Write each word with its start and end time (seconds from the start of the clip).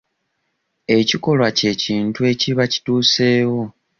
Ekikolwa 0.97 1.47
kye 1.57 1.71
kintu 1.83 2.19
ekiba 2.31 2.63
kituuseewo. 2.71 3.61